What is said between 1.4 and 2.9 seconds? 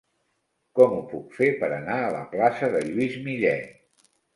fer per anar a la plaça de